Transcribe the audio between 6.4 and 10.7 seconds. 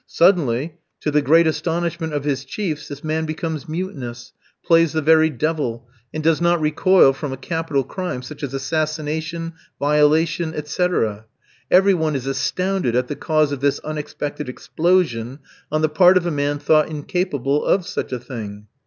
not recoil from a capital crime such as assassination, violation,